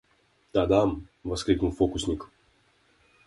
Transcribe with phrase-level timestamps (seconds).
[0.53, 2.27] «Тадам!»— воскликнул фокусник.